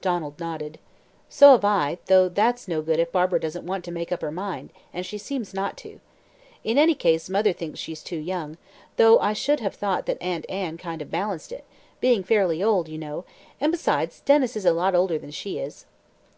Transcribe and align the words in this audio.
Donald 0.00 0.40
nodded. 0.40 0.78
"So 1.28 1.50
have 1.50 1.62
I, 1.66 1.98
though 2.06 2.30
that's 2.30 2.66
no 2.66 2.80
good 2.80 2.98
if 2.98 3.12
Barbara 3.12 3.38
doesn't 3.38 3.66
want 3.66 3.84
to 3.84 3.90
make 3.92 4.10
up 4.12 4.22
her 4.22 4.32
mind, 4.32 4.70
and 4.94 5.04
she 5.04 5.18
seems 5.18 5.52
not 5.52 5.76
to. 5.76 6.00
In 6.64 6.78
any 6.78 6.94
case, 6.94 7.28
mother 7.28 7.52
thinks 7.52 7.78
she's 7.80 8.02
too 8.02 8.16
young, 8.16 8.56
though 8.96 9.18
I 9.18 9.34
should 9.34 9.60
have 9.60 9.74
thought 9.74 10.06
that 10.06 10.16
Aunt 10.22 10.46
Anne 10.48 10.78
kind 10.78 11.02
of 11.02 11.10
balanced 11.10 11.52
it 11.52 11.64
being 12.00 12.24
fairly 12.24 12.62
old, 12.62 12.88
you 12.88 12.96
know; 12.96 13.26
and 13.60 13.70
besides, 13.70 14.20
Denys 14.24 14.56
is 14.56 14.64
a 14.64 14.72
lot 14.72 14.94
older 14.94 15.18
than 15.18 15.32
she 15.32 15.58
is." 15.58 15.84